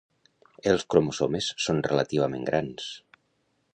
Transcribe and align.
Els 0.71 0.85
cromosomes 0.93 1.49
són 1.67 1.83
relativament 1.91 2.49
grans. 2.51 2.89